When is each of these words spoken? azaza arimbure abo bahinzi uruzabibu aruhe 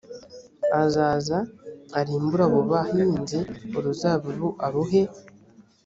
azaza 0.83 1.37
arimbure 1.99 2.43
abo 2.47 2.59
bahinzi 2.71 3.39
uruzabibu 3.77 4.49
aruhe 4.65 5.01